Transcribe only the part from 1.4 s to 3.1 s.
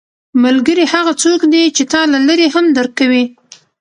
دی چې تا له لرې هم درک